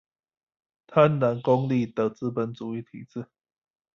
[0.87, 3.27] 貪婪功利的資本主義體制